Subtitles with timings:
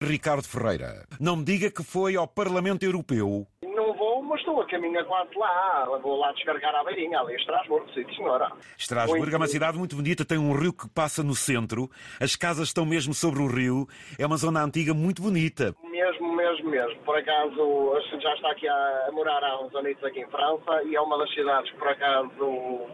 [0.00, 3.44] Ricardo Ferreira, não me diga que foi ao Parlamento Europeu.
[3.64, 5.86] Não vou, mas estou a caminho quase lá.
[6.00, 8.52] Vou lá descarregar a beirinha, ali em Estrasburgo, sim, senhora.
[8.78, 11.90] Estrasburgo Muito é uma cidade muito bonita, tem um rio que passa no centro,
[12.20, 15.74] as casas estão mesmo sobre o rio, é uma zona antiga muito bonita.
[15.90, 17.00] Mesmo, mesmo, mesmo.
[17.00, 20.94] Por acaso, já está aqui a, a morar há uns anos aqui em França e
[20.94, 22.30] é uma das cidades que, por acaso,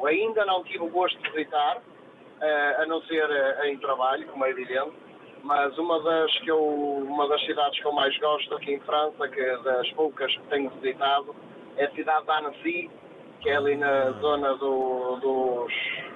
[0.07, 1.83] ainda não tive o gosto de visitar,
[2.41, 5.04] eh, a não ser eh, em trabalho, como é evidente.
[5.45, 9.29] Mas uma das, que eu, uma das cidades que eu mais gosto aqui em França,
[9.29, 11.37] que das poucas que tenho visitado,
[11.77, 12.91] é a cidade de Annecy,
[13.41, 15.73] que é ali na zona do- dos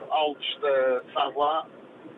[0.09, 1.63] Altos de Savoie,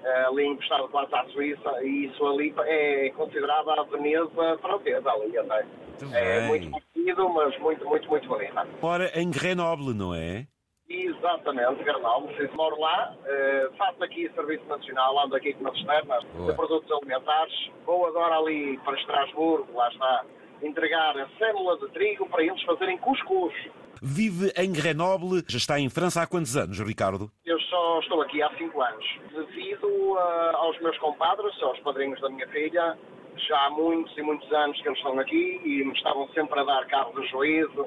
[0.05, 5.37] eh, ali encostado quase à Suíça, e isso ali é considerada a Veneza francesa ali
[5.37, 5.65] até.
[6.01, 8.67] Muito É muito conhecido, mas muito, muito, muito bonita.
[8.81, 10.47] Ora, em Grenoble, não é?
[10.91, 12.37] Exatamente, Grenoble.
[12.37, 16.51] Se moro lá, eh, faço aqui Serviço Nacional, ando aqui com externas Boa.
[16.51, 17.71] de produtos alimentares.
[17.87, 20.25] Vou agora ali para Estrasburgo, lá está,
[20.61, 23.55] entregar a sêmula de trigo para eles fazerem cuscuz.
[24.03, 27.31] Vive em Grenoble, já está em França há quantos anos, Ricardo?
[27.47, 29.05] Eu só estou aqui há cinco anos.
[29.33, 32.99] Devido ah, aos meus compadres, aos padrinhos da minha filha,
[33.37, 36.65] já há muitos e muitos anos que eles estão aqui e me estavam sempre a
[36.65, 37.87] dar cabo do juízo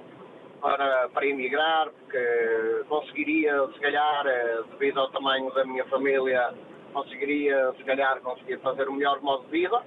[0.64, 6.53] para, para emigrar, porque conseguiria, se calhar, eh, devido ao tamanho da minha família,
[6.94, 9.83] conseguiria, se calhar, conseguir fazer o melhor modo de vida.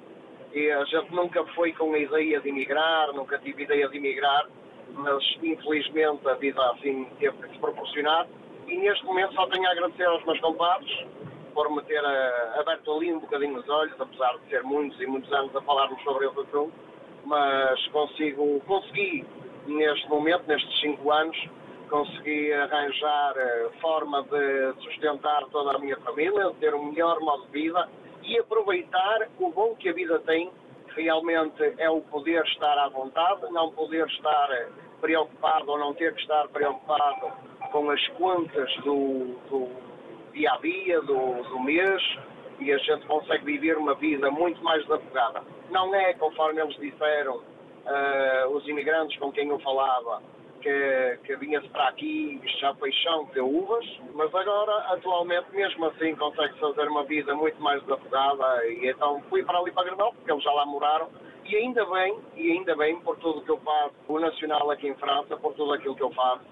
[0.52, 4.46] E a gente nunca foi com a ideia de emigrar, nunca tive ideia de emigrar,
[4.92, 8.26] mas infelizmente a vida assim teve que se proporcionar.
[8.68, 11.06] E neste momento só tenho a agradecer aos meus compadres
[11.54, 15.06] por me ter eh, aberto ali um bocadinho os olhos, apesar de ser muitos e
[15.06, 16.72] muitos anos a falarmos sobre esse assunto,
[17.24, 19.24] mas consigo, consegui
[19.66, 21.36] neste momento, nestes cinco anos,
[21.88, 27.46] consegui arranjar eh, forma de sustentar toda a minha família, de ter um melhor modo
[27.46, 27.88] de vida
[28.22, 30.50] e aproveitar o bom que a vida tem,
[30.92, 34.68] que realmente é o poder estar à vontade, não poder estar eh,
[35.00, 37.32] preocupado ou não ter que estar preocupado
[37.70, 39.68] com as contas do, do
[40.32, 42.02] dia a dia, do, do mês,
[42.58, 45.42] e a gente consegue viver uma vida muito mais desafogada.
[45.70, 47.42] Não é, conforme eles disseram,
[47.86, 50.22] ah, os imigrantes com quem eu falava,
[50.60, 56.58] que, que vinha-se para aqui já chão de uvas, mas agora, atualmente, mesmo assim, consegue
[56.58, 60.42] fazer uma vida muito mais desafogada, e então fui para ali para Grenoble, porque eles
[60.42, 61.08] já lá moraram,
[61.44, 64.94] e ainda bem, e ainda bem por tudo que eu faço, o Nacional aqui em
[64.96, 66.44] França, por tudo aquilo que eu faço,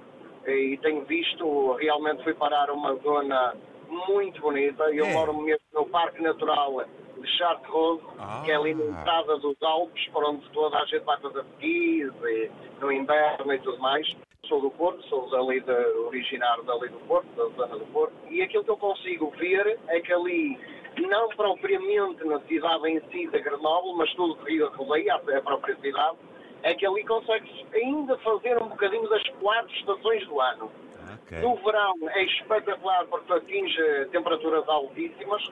[0.47, 3.55] e tenho visto, realmente fui parar uma zona
[3.89, 4.84] muito bonita.
[4.93, 5.12] Eu É.
[5.12, 6.83] moro mesmo no Parque Natural
[7.25, 8.01] de Chartres,
[8.45, 9.01] que é ali na Ah.
[9.01, 13.59] entrada dos Alpes, por onde toda a gente vai fazer skis, e no inverno e
[13.61, 14.07] tudo mais.
[14.47, 18.43] Sou do Porto, sou dali de, originário dali do Porto, da zona do Porto, e
[18.43, 20.59] aquilo que eu consigo ver é que ali,
[20.99, 26.19] não propriamente na cidade em si da Grenoble, mas tudo que rodeia a própria cidade,
[26.62, 30.71] é que ali consegue-se ainda fazer um bocadinho das quatro estações do ano.
[31.15, 31.39] Ok.
[31.41, 35.43] No verão é espetacular porque atinge temperaturas altíssimas,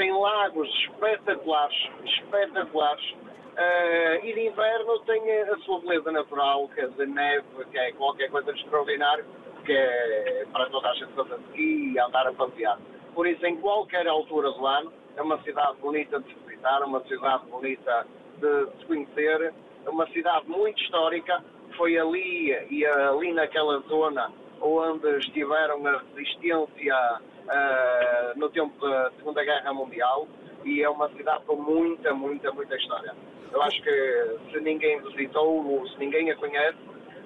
[0.00, 3.14] tem lagos espetaculares, espetaculares.
[3.54, 7.92] Eh, e de inverno tem a sua beleza natural, que é de neve, que é
[7.92, 9.26] qualquer coisa de extraordinário,
[9.66, 12.78] que é para toda a gente fazer ski e andar a passear.
[13.14, 17.44] Por isso, em qualquer altura do ano, é uma cidade bonita de visitar, uma cidade
[17.50, 18.06] bonita
[18.38, 19.52] de se conhecer,
[19.86, 21.44] uma cidade muito histórica.
[21.76, 24.32] Foi ali e ali naquela zona
[24.62, 30.26] onde estiveram a resistência ah, no tempo da Segunda Guerra Mundial
[30.64, 33.14] e é uma cidade com muita, muita, muita história.
[33.52, 36.78] Eu acho que se ninguém visitou ou se ninguém a conhece,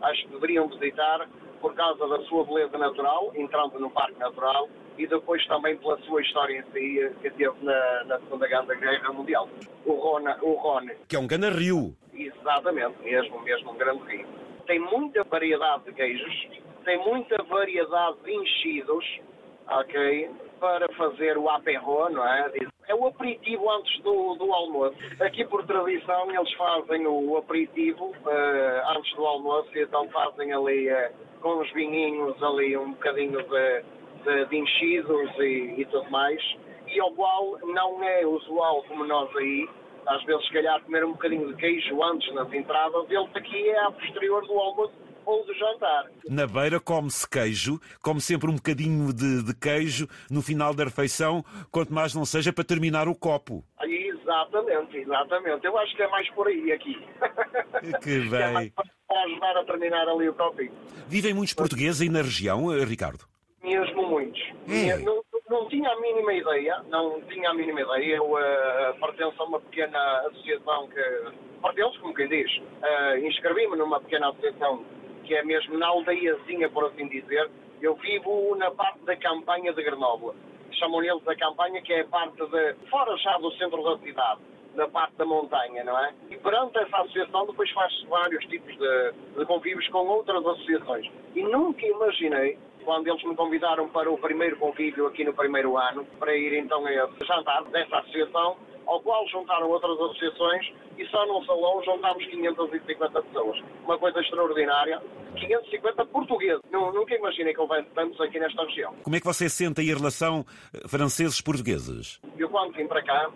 [0.03, 1.29] acho que deveriam visitar
[1.61, 6.21] por causa da sua beleza natural, entrando no Parque Natural, e depois também pela sua
[6.21, 9.49] história em si, que teve na, na Segunda Guerra Mundial.
[9.85, 11.97] O Rhône, o Rhône Que é um gana rio.
[12.13, 14.27] Exatamente, mesmo, mesmo um grande rio.
[14.67, 16.49] Tem muita variedade de queijos,
[16.85, 19.21] tem muita variedade de enchidos,
[19.69, 20.31] ok?
[20.61, 22.51] Para fazer o aperro, não é?
[22.87, 24.97] É o aperitivo antes do, do almoço.
[25.21, 30.89] Aqui, por tradição, eles fazem o aperitivo eh, antes do almoço, e então fazem ali
[30.89, 31.11] eh,
[31.41, 33.85] com os vinhinhos ali um bocadinho de,
[34.25, 36.43] de, de enchidos e, e tudo mais.
[36.87, 39.69] E ao qual não é usual como nós aí,
[40.07, 43.81] às vezes, se calhar, comer um bocadinho de queijo antes nas entradas, eles aqui é
[43.81, 44.93] a posterior do almoço
[45.25, 46.11] ou do jantar.
[46.29, 51.45] Na beira come-se queijo, come sempre um bocadinho de, de queijo no final da refeição,
[51.71, 53.65] quanto mais não seja para terminar o copo.
[53.83, 55.67] Exatamente, exatamente.
[55.67, 57.01] Eu acho que é mais por aí aqui.
[58.03, 58.73] Que é mais bem.
[59.07, 60.73] para ajudar a terminar ali o copinho.
[61.07, 63.25] Vivem muitos portugueses aí na região, eh, Ricardo?
[63.63, 64.41] Mesmo muitos.
[64.69, 64.97] É.
[64.99, 68.17] No não tinha a mínima ideia, não tinha a mínima ideia.
[68.17, 71.33] Eu uh, pertenço a uma pequena associação que,
[71.63, 74.85] pertenço, como quem diz, uh, inscrevi-me numa pequena associação
[75.25, 77.51] que é mesmo na aldeiazinha, por assim dizer.
[77.83, 80.33] Eu vivo na parte da campanha de Grenoble.
[80.73, 84.41] Chamam eles da campanha, que é a parte de fora já do centro da cidade
[84.75, 86.13] na parte da montanha, não é?
[86.31, 91.11] E perante essa associação depois faz vários tipos de, de convívios com outras associações.
[91.35, 96.05] E nunca imaginei, quando eles me convidaram para o primeiro convívio aqui no primeiro ano,
[96.19, 101.27] para ir então a esse jantar dessa associação, ao qual juntaram outras associações e só
[101.27, 103.63] num salão juntámos 550 pessoas.
[103.85, 105.03] Uma coisa extraordinária.
[105.35, 106.61] 550 portugueses.
[106.71, 108.95] Nunca imaginei que houvesse tantos aqui nesta região.
[109.03, 112.21] Como é que você sente aí a relação eh, franceses-portugueses?
[112.39, 113.31] Eu quando vim para cá,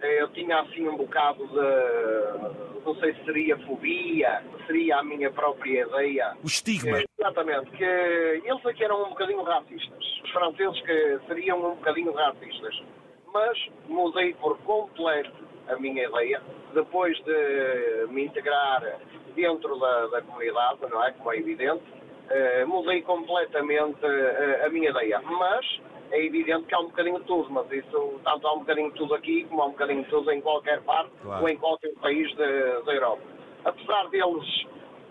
[0.00, 5.30] eh, eu tinha assim um bocado de, não sei se seria fobia, seria a minha
[5.30, 6.36] própria ideia.
[6.42, 7.07] O estigma.
[7.28, 10.20] Exatamente, que eles aqui eram um bocadinho racistas.
[10.24, 12.82] Os franceses que seriam um bocadinho racistas.
[13.32, 15.30] Mas mudei por completo
[15.68, 16.40] a minha ideia,
[16.72, 18.82] depois de me integrar
[19.34, 21.12] dentro da, da comunidade, não é?
[21.12, 25.20] Como é evidente, uh, mudei completamente uh, a minha ideia.
[25.20, 25.80] Mas
[26.10, 28.96] é evidente que há um bocadinho de tudo, mas isso tanto há um bocadinho de
[28.96, 31.42] tudo aqui como há um bocadinho de tudo em qualquer parte claro.
[31.42, 33.22] ou em qualquer país da Europa.
[33.66, 34.66] Apesar deles,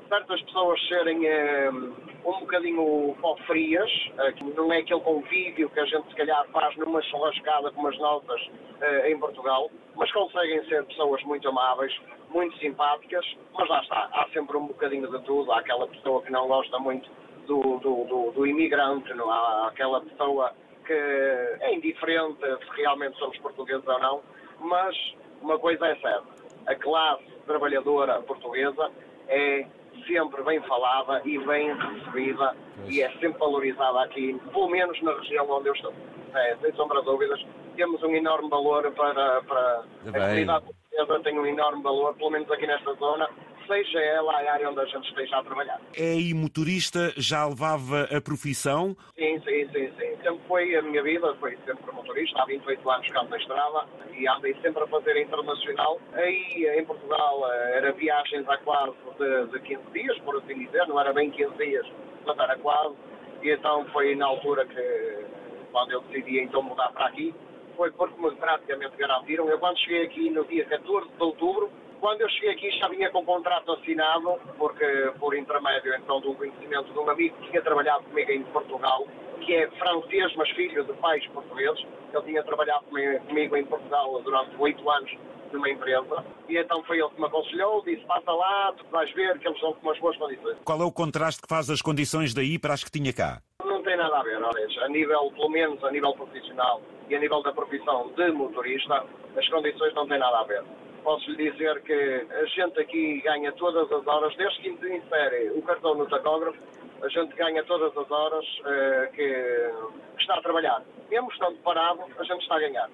[0.07, 3.15] certas pessoas serem eh, um bocadinho
[3.45, 3.89] frias,
[4.19, 7.97] eh, não é aquele convívio que a gente se calhar faz numa churrascada como as
[7.99, 8.41] nossas
[8.81, 11.93] eh, em Portugal, mas conseguem ser pessoas muito amáveis,
[12.29, 16.31] muito simpáticas, mas lá está, há sempre um bocadinho de tudo, há aquela pessoa que
[16.31, 17.09] não gosta muito
[17.45, 20.53] do, do, do, do imigrante, não há aquela pessoa
[20.85, 24.21] que é indiferente se realmente somos portugueses ou não,
[24.59, 24.95] mas
[25.41, 26.27] uma coisa é certa,
[26.65, 28.89] a classe trabalhadora portuguesa
[29.27, 29.65] é
[30.05, 32.55] sempre bem falada e bem recebida
[32.87, 35.93] e é sempre valorizada aqui, pelo menos na região onde eu estou.
[36.33, 37.43] É, sem sombra de dúvidas,
[37.75, 42.51] temos um enorme valor para, para a comunidade portuguesa, tem um enorme valor, pelo menos
[42.51, 43.29] aqui nesta zona,
[43.67, 45.79] seja ela a área onde a gente esteja a trabalhar.
[45.95, 48.95] É aí motorista, já levava a profissão?
[49.17, 50.17] Sim, sim, sim, sim.
[50.23, 53.85] Sempre foi a minha vida, foi sempre motorista, há 28 anos cá na estrada
[54.15, 55.99] e andei sempre a fazer internacional.
[56.13, 60.99] Aí em Portugal era viagens a quase de, de 15 dias, por assim dizer, não
[60.99, 61.85] era bem 15 dias,
[62.25, 62.95] mas era quase.
[63.41, 65.25] E então foi na altura que,
[65.71, 67.33] quando eu decidi então mudar para aqui,
[67.75, 69.47] foi porque me praticamente garantiram.
[69.47, 73.09] Eu quando cheguei aqui no dia 14 de outubro, quando eu cheguei aqui já vinha
[73.09, 74.85] com um contrato assinado, porque
[75.19, 79.05] por intermédio então de um conhecimento de um amigo que tinha trabalhado comigo em Portugal,
[79.41, 81.85] que é francês, mas filho de pais portugueses.
[82.13, 85.11] Ele tinha trabalhado comigo em Portugal durante oito anos
[85.51, 86.25] numa empresa.
[86.49, 89.55] E então foi ele que me aconselhou, disse, passa lá, tu vais ver que eles
[89.55, 90.57] estão com umas boas condições.
[90.63, 93.41] Qual é o contraste que faz as condições daí para as que tinha cá?
[93.63, 97.19] Não tem nada a ver, olha, a nível, pelo menos a nível profissional e a
[97.19, 99.05] nível da profissão de motorista,
[99.37, 100.63] as condições não têm nada a ver
[101.07, 105.61] posso lhe dizer que a gente aqui ganha todas as horas, desde que insere o
[105.61, 106.59] cartão no tacógrafo,
[107.01, 109.71] a gente ganha todas as horas uh, que,
[110.19, 110.83] está a trabalhar.
[111.09, 112.89] Mesmo estando parado, a gente está a ganhar.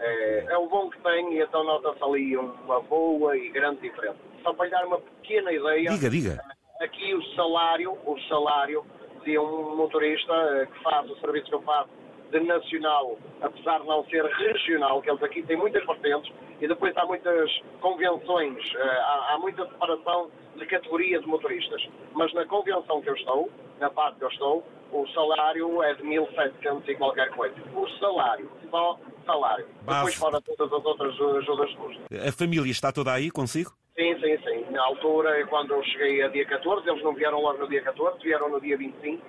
[0.00, 4.16] É, é o bom que tem e então nota-se ali uma boa e grande diferença.
[4.42, 5.90] Só para lhe dar uma pequena ideia.
[5.90, 6.40] Diga, diga.
[6.80, 8.82] Aqui o salário, o salário
[9.24, 11.90] de um motorista eh, que faz o serviço que eu faço
[12.30, 16.96] de nacional, apesar de não ser regional, que eles aqui têm muitas vertentes, e depois
[16.96, 21.88] há muitas convenções, eh, há, há muita separação de categoria de motoristas.
[22.12, 26.02] Mas na convenção que eu estou, na parte que eu estou, o salário é de
[26.02, 27.54] 1.700 e qualquer coisa.
[27.74, 29.66] O salário, só salário.
[29.82, 29.98] Base.
[29.98, 32.02] Depois fora todas as outras ajudas de custo.
[32.10, 33.70] A família está toda aí consigo?
[33.96, 34.64] Sim, sim, sim.
[34.70, 38.18] Na altura, quando eu cheguei a dia 14, eles não vieram logo no dia 14,
[38.22, 39.22] vieram no dia 25,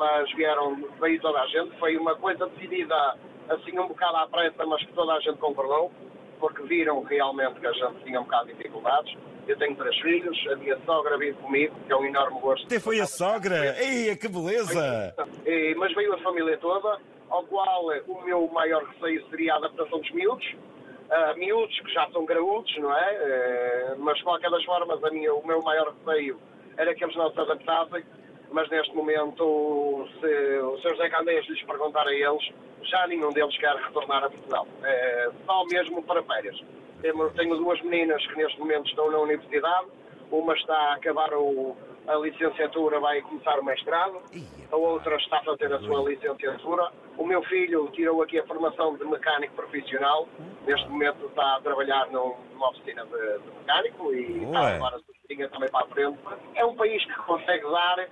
[0.00, 1.78] mas vieram, veio toda a gente.
[1.78, 2.96] Foi uma coisa decidida
[3.50, 5.92] assim um bocado à pressa, mas que toda a gente concordou
[6.40, 9.14] porque viram realmente que a gente tinha um bocado de dificuldades.
[9.46, 12.64] Eu tenho três filhos, a minha sogra vive comigo, que é um enorme gosto.
[12.64, 13.76] Até foi a sogra?
[13.78, 15.14] Ei, que beleza!
[15.44, 20.00] E, mas veio a família toda, ao qual o meu maior receio seria a adaptação
[20.00, 20.46] dos miúdos.
[20.46, 23.96] Uh, miúdos que já são graúdos, não é?
[23.96, 26.40] Uh, mas de qualquer das formas, a minha, o meu maior receio
[26.78, 28.02] era que eles não se adaptassem
[28.52, 30.90] mas neste momento, se o Sr.
[30.90, 32.52] José Candeias lhes perguntar a eles,
[32.82, 34.66] já nenhum deles quer retornar a Portugal.
[34.82, 36.60] É, só mesmo para férias.
[37.00, 39.86] Tenho, tenho duas meninas que neste momento estão na universidade,
[40.30, 41.76] uma está a acabar o,
[42.06, 44.20] a licenciatura, vai começar o mestrado,
[44.70, 46.90] a outra está a fazer a sua licenciatura.
[47.16, 50.28] O meu filho tirou aqui a formação de mecânico profissional,
[50.66, 54.98] neste momento está a trabalhar numa oficina de, de mecânico e está a levar a
[54.98, 55.14] sua
[55.48, 56.18] também para a frente.
[56.54, 58.08] É um país que consegue dar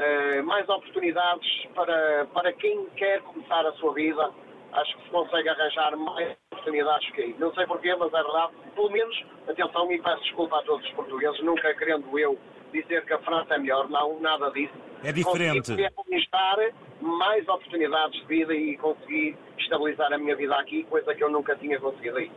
[0.00, 4.30] uh, mais oportunidades para, para quem quer começar a sua vida
[4.72, 7.36] acho que se consegue arranjar mais oportunidades que aí.
[7.38, 8.52] Não sei porquê, mas é verdade.
[8.74, 12.38] Pelo menos, atenção, e peço desculpa a todos os portugueses, nunca querendo eu
[12.72, 14.74] dizer que a França é melhor, não, nada disso.
[15.02, 15.58] É diferente.
[15.58, 16.56] Consegui conquistar
[17.00, 21.56] mais oportunidades de vida e consegui estabilizar a minha vida aqui, coisa que eu nunca
[21.56, 22.30] tinha conseguido aí.